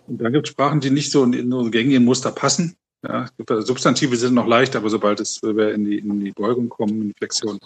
[0.07, 2.77] Und dann gibt es Sprachen, die nicht so in, in so gängigen Muster passen.
[3.03, 3.27] Ja,
[3.59, 7.13] Substantive sind noch leicht, aber sobald es in die, in die Beugung kommen, in die
[7.17, 7.59] Flexion,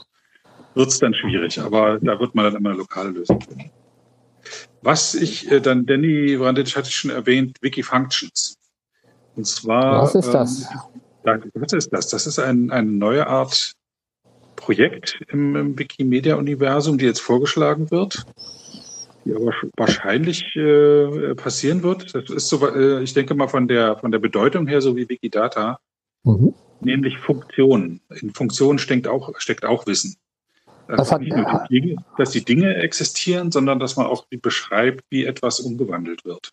[0.74, 1.60] wird es dann schwierig.
[1.60, 3.72] Aber da wird man dann immer eine lokale Lösung finden.
[4.82, 8.58] Was ich äh, dann, Danny Brandic hatte ich schon erwähnt, Wikifunctions.
[9.36, 10.04] Und zwar.
[10.04, 10.62] Was ist das?
[10.62, 12.08] Ähm, was ist das?
[12.08, 13.74] Das ist ein, eine neue Art
[14.56, 18.26] Projekt im, im Wikimedia-Universum, die jetzt vorgeschlagen wird,
[19.26, 22.14] die aber wahrscheinlich äh, passieren wird.
[22.16, 25.10] Das ist so, äh, ich denke mal von der, von der Bedeutung her so wie
[25.10, 25.80] Wikidata,
[26.24, 26.54] mhm.
[26.82, 28.02] nämlich Funktionen.
[28.22, 30.16] In Funktionen steckt auch, steckt auch Wissen.
[30.88, 35.04] Das hat, nicht nur die Dinge, dass die Dinge existieren, sondern dass man auch beschreibt,
[35.10, 36.50] wie etwas umgewandelt wird.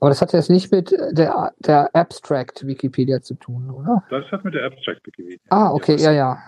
[0.00, 4.02] Aber das hat jetzt nicht mit der, der Abstract Wikipedia zu tun, oder?
[4.10, 5.38] Das hat mit der Abstract Wikipedia.
[5.50, 6.38] Ah, okay, ja, ja.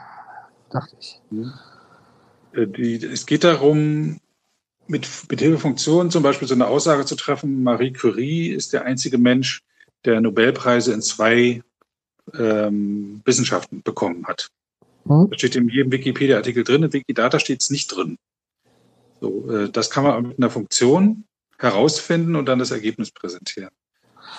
[0.70, 1.20] Dachte ich.
[2.52, 4.20] Äh, die, es geht darum,
[4.86, 8.84] mit, mit Hilfe Funktionen zum Beispiel so eine Aussage zu treffen, Marie Curie ist der
[8.84, 9.62] einzige Mensch,
[10.04, 11.62] der Nobelpreise in zwei
[12.34, 14.48] ähm, Wissenschaften bekommen hat.
[15.08, 15.28] Hm?
[15.30, 18.16] Das steht in jedem Wikipedia-Artikel drin, in Wikidata steht es nicht drin.
[19.20, 21.24] So, äh, das kann man mit einer Funktion
[21.58, 23.70] herausfinden und dann das Ergebnis präsentieren.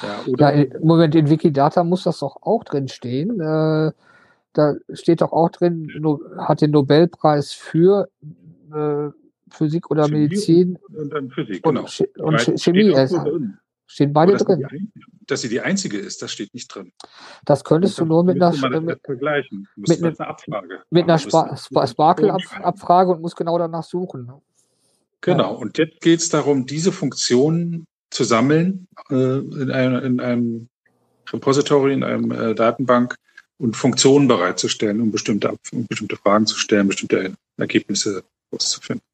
[0.02, 3.40] Ja, oder ja, Moment, in Wikidata muss das doch auch drin stehen.
[3.40, 3.92] Äh,
[4.54, 8.10] da steht doch auch drin, no, hat den Nobelpreis für
[8.74, 9.10] äh,
[9.50, 10.78] Physik oder Chemie Medizin.
[10.90, 11.88] Und dann Physik, und, genau.
[12.28, 12.94] Und, und Chemie.
[13.92, 14.68] Stehen beide dass drin.
[14.70, 14.92] Sie
[15.26, 16.92] dass sie die einzige ist, das steht nicht drin.
[17.44, 19.68] Das könntest du nur mit einer, mit, vergleichen.
[19.76, 20.82] mit, einer Abfrage.
[20.92, 24.32] Mit einer Spa Sparkle-Abfrage und muss genau danach suchen.
[25.22, 30.70] Genau, und jetzt geht es darum, diese Funktionen zu sammeln äh, in, einem, in einem
[31.32, 33.16] Repository, in einem äh, Datenbank
[33.58, 39.09] und Funktionen bereitzustellen, um bestimmte, um bestimmte Fragen zu stellen, bestimmte Ergebnisse auszufinden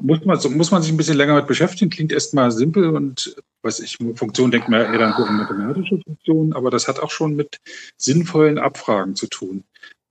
[0.00, 1.90] muss man, muss man sich ein bisschen länger mit beschäftigen.
[1.90, 6.52] Klingt erstmal simpel und weiß ich, Funktion denkt man eher dann so an mathematische Funktionen,
[6.52, 7.58] aber das hat auch schon mit
[7.96, 9.64] sinnvollen Abfragen zu tun.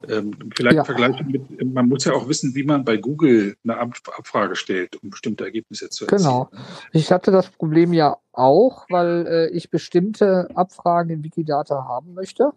[0.08, 0.84] Ähm, vielleicht ja.
[0.86, 5.10] vergleichen mit, man muss ja auch wissen, wie man bei Google eine Abfrage stellt, um
[5.10, 6.22] bestimmte Ergebnisse zu erzielen.
[6.22, 6.50] Genau.
[6.94, 12.54] Ich hatte das Problem ja auch, weil äh, ich bestimmte Abfragen in Wikidata haben möchte.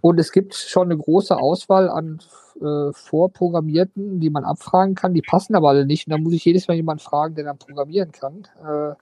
[0.00, 2.20] Und es gibt schon eine große Auswahl an
[2.60, 5.14] äh, vorprogrammierten, die man abfragen kann.
[5.14, 6.06] Die passen aber alle nicht.
[6.06, 8.46] Und da muss ich jedes Mal jemanden fragen, der dann programmieren kann.
[8.64, 8.94] Äh,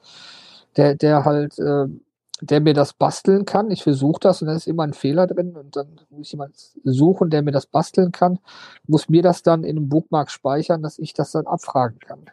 [0.77, 1.87] der, der halt, äh,
[2.41, 3.71] der mir das basteln kann.
[3.71, 5.57] Ich versuche das und da ist immer ein Fehler drin.
[5.57, 8.39] Und dann muss ich jemanden suchen, der mir das basteln kann.
[8.87, 12.27] Muss mir das dann in einem Bookmark speichern, dass ich das dann abfragen kann.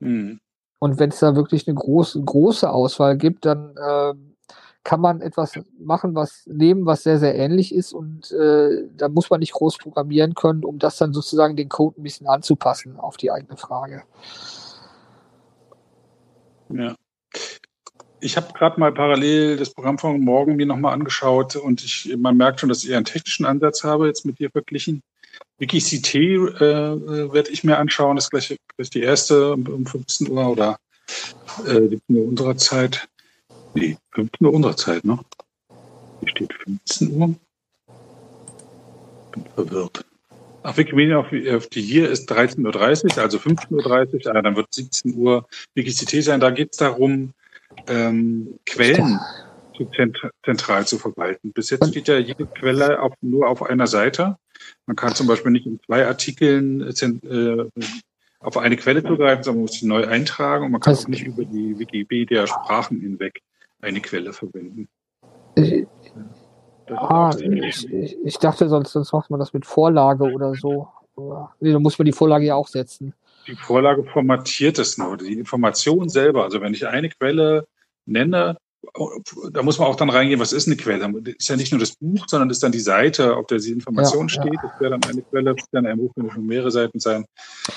[0.00, 0.40] Mhm.
[0.78, 4.14] Und wenn es da wirklich eine große, große Auswahl gibt, dann äh,
[4.82, 9.28] kann man etwas machen, was nehmen, was sehr, sehr ähnlich ist und äh, da muss
[9.28, 13.16] man nicht groß programmieren können, um das dann sozusagen den Code ein bisschen anzupassen auf
[13.16, 14.04] die eigene Frage.
[16.70, 16.94] Ja.
[18.22, 22.36] Ich habe gerade mal parallel das Programm von morgen mir nochmal angeschaut und ich, man
[22.36, 25.02] merkt schon, dass ich eher einen technischen Ansatz habe, jetzt mit dir verglichen.
[25.58, 30.30] WikiCT äh, äh werde ich mir anschauen, das ist gleich, gleich die erste um 15
[30.30, 30.78] Uhr oder
[31.66, 33.08] äh, 17 Uhr unserer Zeit.
[33.74, 35.18] Nee, 15 Uhr unserer Zeit, ne?
[36.20, 37.34] Hier steht 15 Uhr.
[39.32, 40.04] Bin verwirrt.
[40.62, 44.74] Ach, Wikimedia auf, auf die hier ist 13.30 Uhr, also 15.30 Uhr, ah, dann wird
[44.74, 46.40] 17 Uhr WikiCT sein.
[46.40, 47.32] Da geht es darum,
[47.86, 49.18] ähm, Quellen
[49.76, 49.90] zu
[50.44, 51.52] zentral zu verwalten.
[51.52, 54.36] Bis jetzt steht ja jede Quelle auf, nur auf einer Seite.
[54.86, 57.64] Man kann zum Beispiel nicht in zwei Artikeln äh,
[58.40, 61.24] auf eine Quelle zugreifen, sondern man muss sie neu eintragen und man kann auch nicht
[61.24, 63.40] über die Wikipedia-Sprachen hinweg
[63.80, 64.88] eine Quelle verwenden.
[65.54, 65.86] Ich,
[66.88, 67.86] ah, ich,
[68.24, 70.88] ich, dachte, sonst, sonst macht man das mit Vorlage oder so.
[71.60, 73.14] Nee, da muss man die Vorlage ja auch setzen.
[73.46, 75.16] Die Vorlage formatiert es nur.
[75.16, 77.66] Die Information selber, also wenn ich eine Quelle
[78.06, 78.56] nenne,
[79.52, 81.06] da muss man auch dann reingehen, was ist eine Quelle?
[81.38, 84.28] Ist ja nicht nur das Buch, sondern ist dann die Seite, auf der die Information
[84.28, 84.54] ja, steht.
[84.54, 84.60] Ja.
[84.62, 87.24] Das wäre dann eine Quelle, das kann ein Buch können schon mehrere Seiten sein.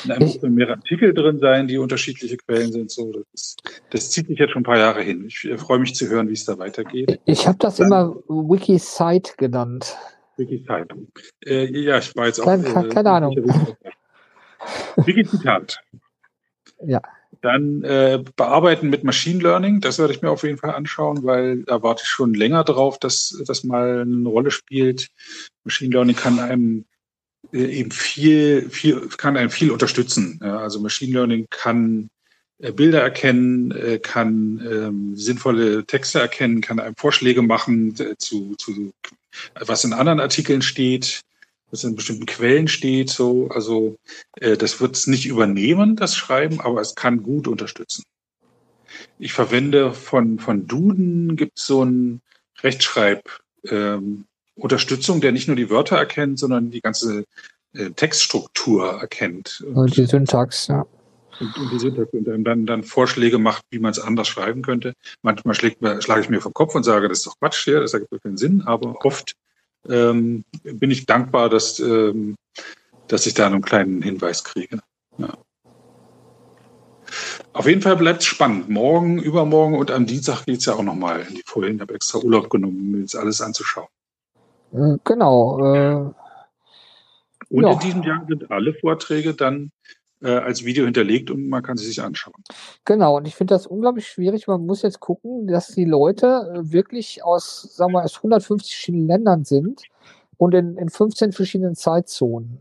[0.05, 2.91] In einem ich, Buch können mehrere Artikel drin sein, die unterschiedliche Quellen sind.
[2.91, 5.25] So, das, ist, das zieht sich jetzt schon ein paar Jahre hin.
[5.27, 7.19] Ich freue mich zu hören, wie es da weitergeht.
[7.25, 9.97] Ich habe das dann, immer Wikisite genannt.
[10.37, 10.87] Wikisite.
[11.45, 12.45] Äh, ja, ich war jetzt auch.
[12.45, 13.35] Keine, äh, keine Ahnung.
[14.95, 15.79] Wiki-Zitat.
[16.85, 17.01] Ja.
[17.41, 21.63] Dann äh, bearbeiten mit Machine Learning, das werde ich mir auf jeden Fall anschauen, weil
[21.63, 25.07] da warte ich schon länger drauf, dass das mal eine Rolle spielt.
[25.63, 26.85] Machine Learning kann einem
[27.51, 30.39] äh, eben viel, viel, kann einem viel unterstützen.
[30.41, 32.09] Ja, also Machine Learning kann
[32.59, 38.55] äh, Bilder erkennen, äh, kann ähm, sinnvolle Texte erkennen, kann einem Vorschläge machen äh, zu,
[38.55, 38.93] zu
[39.55, 41.21] was in anderen Artikeln steht,
[41.73, 43.09] was in bestimmten Quellen steht.
[43.09, 43.97] So, also
[44.37, 48.03] äh, das wird es nicht übernehmen, das Schreiben, aber es kann gut unterstützen.
[49.17, 52.21] Ich verwende von von Duden gibt es so ein
[52.61, 53.27] Rechtschreib
[53.67, 57.25] ähm, Unterstützung, der nicht nur die Wörter erkennt, sondern die ganze
[57.73, 59.63] äh, Textstruktur erkennt.
[59.67, 60.85] Und, und die Syntax, ja.
[61.39, 64.93] Und, und die Syntax und dann, dann Vorschläge macht, wie man es anders schreiben könnte.
[65.23, 67.95] Manchmal schlägt, schlage ich mir vom Kopf und sage, das ist doch Quatsch hier, das
[67.95, 69.35] ergibt keinen Sinn, aber oft
[69.89, 72.35] ähm, bin ich dankbar, dass, ähm,
[73.07, 74.79] dass ich da einen kleinen Hinweis kriege.
[75.17, 75.37] Ja.
[77.53, 78.69] Auf jeden Fall bleibt es spannend.
[78.69, 81.75] Morgen, übermorgen und am Dienstag geht es ja auch nochmal in die Folien.
[81.75, 83.87] Ich habe extra Urlaub genommen, um mir jetzt alles anzuschauen.
[85.03, 85.59] Genau.
[85.75, 86.11] Äh,
[87.49, 87.71] und ja.
[87.73, 89.71] in diesem Jahr sind alle Vorträge dann
[90.29, 92.43] als Video hinterlegt und man kann sie sich anschauen.
[92.85, 94.47] Genau, und ich finde das unglaublich schwierig.
[94.47, 99.07] Man muss jetzt gucken, dass die Leute äh, wirklich aus, sagen wir, aus 150 verschiedenen
[99.07, 99.83] Ländern sind
[100.37, 102.59] und in, in 15 verschiedenen Zeitzonen.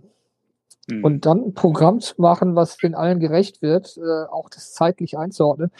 [0.91, 1.05] Hm.
[1.05, 5.17] Und dann ein Programm zu machen, was den allen gerecht wird, äh, auch das zeitlich
[5.17, 5.71] einzuordnen,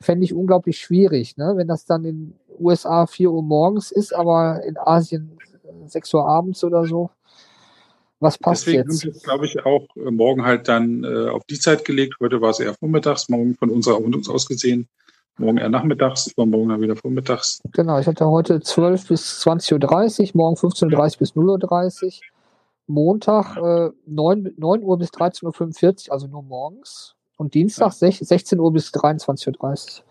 [0.00, 1.36] fände ich unglaublich schwierig.
[1.36, 1.54] Ne?
[1.56, 5.38] Wenn das dann in USA 4 Uhr morgens ist, aber in Asien
[5.86, 7.10] 6 Uhr abends oder so.
[8.20, 9.04] Was passt Deswegen jetzt?
[9.04, 12.16] Deswegen glaube ich, auch äh, morgen halt dann äh, auf die Zeit gelegt.
[12.20, 14.88] Heute war es eher vormittags, morgen von unserer und uns aus gesehen.
[15.38, 17.60] Morgen eher nachmittags, übermorgen dann wieder vormittags.
[17.72, 22.12] Genau, ich hatte heute 12 bis 20.30 Uhr, morgen 15.30 Uhr bis 0.30 Uhr.
[22.86, 27.14] Montag äh, 9, 9 Uhr bis 13.45 Uhr, also nur morgens.
[27.38, 28.10] Und Dienstag ja.
[28.12, 30.04] 16 Uhr bis 23.30 Uhr.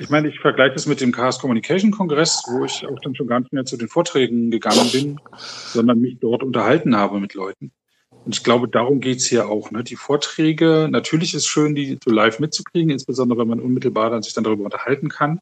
[0.00, 3.26] Ich meine, ich vergleiche das mit dem Chaos Communication Kongress, wo ich auch dann schon
[3.26, 7.70] gar nicht mehr zu den Vorträgen gegangen bin, sondern mich dort unterhalten habe mit Leuten.
[8.24, 9.70] Und ich glaube, darum geht's hier auch.
[9.70, 9.84] Ne?
[9.84, 14.22] Die Vorträge, natürlich ist es schön, die so live mitzukriegen, insbesondere wenn man unmittelbar dann
[14.22, 15.38] sich dann darüber unterhalten kann.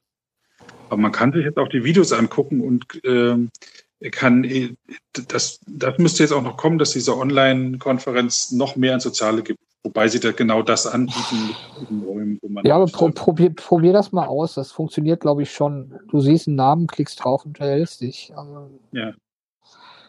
[0.89, 4.77] Aber man kann sich jetzt auch die Videos angucken und äh, kann,
[5.13, 9.61] das, das müsste jetzt auch noch kommen, dass diese Online-Konferenz noch mehr ins Soziale gibt.
[9.85, 12.65] Wobei sie da genau das anbieten mit Räumen, wo man.
[12.65, 14.55] Ja, aber pro, probier, probier das mal aus.
[14.55, 15.99] Das funktioniert, glaube ich, schon.
[16.09, 18.33] Du siehst einen Namen, klickst drauf und erhältst dich.
[18.37, 19.13] Also, ja.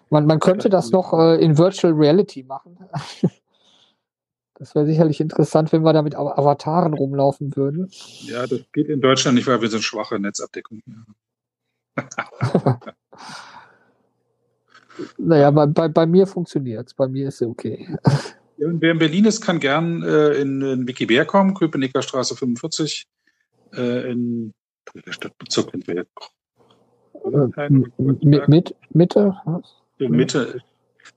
[0.10, 2.77] Man, man könnte das noch äh, in Virtual Reality machen.
[4.60, 7.89] Das wäre sicherlich interessant, wenn wir da mit Avataren rumlaufen würden.
[8.25, 11.15] Ja, das geht in Deutschland nicht, weil wir so eine schwache Netzabdeckung haben.
[15.17, 16.93] naja, bei, bei, bei mir funktioniert es.
[16.93, 17.97] Bei mir ist es okay.
[18.60, 23.08] Wer in Berlin ist, kann gern äh, in, in Wikibär kommen, Köpenicker Straße 45,
[23.74, 24.54] äh, in
[25.06, 26.32] der Stadtbezirk sind wir jetzt noch.
[27.98, 29.36] Mit, mit, Mitte?
[29.98, 30.62] So Mitte,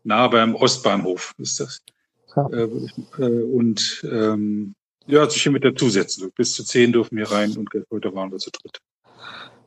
[0.05, 1.83] nah beim Ostbahnhof ist das.
[2.37, 2.49] Ja.
[2.51, 2.69] Äh,
[3.19, 4.75] äh, und ähm,
[5.07, 6.31] ja, sich hier mit dazusetzen.
[6.37, 8.79] Bis zu zehn dürfen wir rein und heute waren wir zu dritt.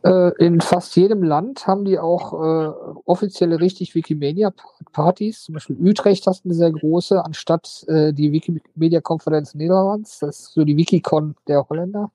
[0.05, 2.67] Äh, in fast jedem Land haben die auch äh,
[3.05, 5.45] offizielle richtig Wikimedia-Partys.
[5.45, 10.63] Zum Beispiel Utrecht hast eine sehr große, anstatt äh, die Wikimedia-Konferenz Niederlands, das ist so
[10.63, 12.11] die Wikicon der Holländer,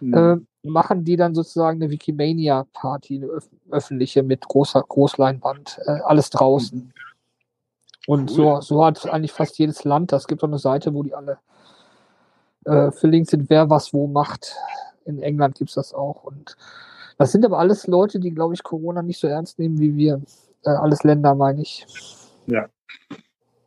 [0.00, 0.44] mhm.
[0.64, 6.78] machen die dann sozusagen eine Wikimania-Party, eine öf öffentliche mit großer Großleinwand, äh, alles draußen.
[6.78, 6.92] Mhm.
[8.08, 8.36] Und cool.
[8.36, 11.38] so, so hat eigentlich fast jedes Land, das gibt auch eine Seite, wo die alle
[12.64, 14.56] äh, verlinkt sind, wer was wo macht.
[15.04, 16.24] In England gibt es das auch.
[16.24, 16.56] Und
[17.20, 20.22] das sind aber alles Leute, die, glaube ich, Corona nicht so ernst nehmen wie wir.
[20.64, 21.86] Äh, alles Länder, meine ich.
[22.46, 22.66] Ja.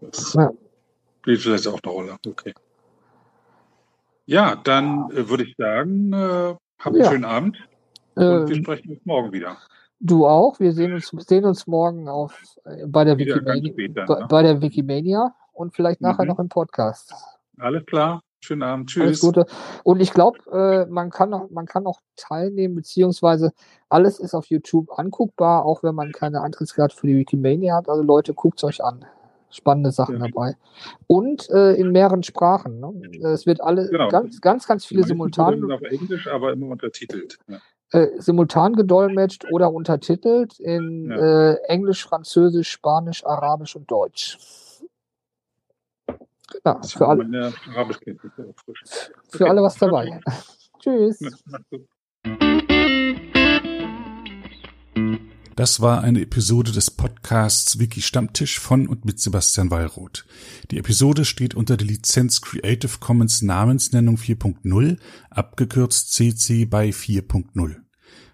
[0.02, 0.52] Das ja.
[1.22, 2.18] spielt vielleicht auch eine Rolle.
[2.28, 2.56] Okay.
[4.26, 7.12] Ja, dann äh, würde ich sagen, äh, habt einen ja.
[7.12, 7.58] schönen Abend.
[8.16, 9.56] Und wir ähm, sprechen uns morgen wieder.
[10.00, 10.60] Du auch.
[10.60, 12.36] Wir sehen uns, sehen uns morgen auf,
[12.66, 14.28] äh, bei, der Wikimania, bei, ne?
[14.30, 16.30] bei, der Wikimania und vielleicht nachher mhm.
[16.30, 17.14] noch im Podcast.
[17.60, 18.24] Alles klar.
[18.44, 18.90] Schönen Abend.
[18.90, 19.04] Tschüss.
[19.04, 19.46] Alles Gute.
[19.84, 23.54] Und ich glaube, äh, man, kann auch, man kann auch teilnehmen, beziehungsweise
[23.88, 27.88] alles ist auf YouTube anguckbar, auch wenn man keine Antrittskarte für die Wikimania hat.
[27.88, 29.06] Also Leute, guckt es euch an.
[29.50, 30.28] Spannende Sachen ja.
[30.28, 30.58] dabei.
[31.08, 32.82] Und äh, in mehreren Sprachen.
[32.82, 33.30] Ne?
[33.30, 34.10] Es wird alle genau.
[34.10, 35.72] ganz, ganz, ganz viele simultan.
[35.72, 37.38] auf Englisch, aber immer untertitelt.
[37.48, 37.60] Ja.
[37.92, 41.52] Äh, simultan gedolmetscht oder untertitelt in ja.
[41.52, 44.38] äh, Englisch, Französisch, Spanisch, Arabisch und Deutsch.
[46.66, 47.54] Ja, für alle.
[49.30, 50.20] Für alle was dabei.
[50.80, 51.20] Tschüss.
[55.56, 60.26] Das war eine Episode des Podcasts Wiki Stammtisch von und mit Sebastian Wallroth.
[60.72, 64.98] Die Episode steht unter der Lizenz Creative Commons Namensnennung 4.0,
[65.30, 67.83] abgekürzt CC by 4.0.